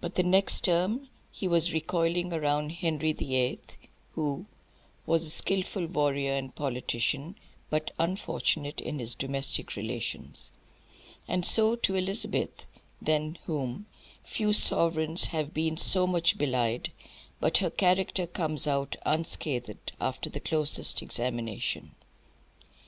But 0.00 0.14
the 0.14 0.22
next 0.22 0.60
term 0.60 1.08
he 1.32 1.48
was 1.48 1.72
recoiling 1.72 2.30
round 2.30 2.70
Henry 2.70 3.12
the 3.12 3.34
Eighth, 3.34 3.76
who 4.12 4.46
"was 5.04 5.26
a 5.26 5.30
skilful 5.30 5.86
warrior 5.86 6.34
and 6.34 6.54
politician," 6.54 7.34
but 7.68 7.90
"unfortunate 7.98 8.80
in 8.80 9.00
his 9.00 9.16
domestic 9.16 9.74
relations;" 9.74 10.52
and 11.26 11.44
so 11.44 11.74
to 11.74 11.96
Elizabeth, 11.96 12.66
than 13.02 13.36
whom 13.46 13.86
"few 14.22 14.52
sovereigns 14.52 15.24
have 15.24 15.52
been 15.52 15.76
so 15.76 16.06
much 16.06 16.38
belied, 16.38 16.92
but 17.40 17.58
her 17.58 17.68
character 17.68 18.28
comes 18.28 18.68
out 18.68 18.94
unscathed 19.04 19.90
after 20.00 20.30
the 20.30 20.38
closest 20.38 21.02
examination." 21.02 21.96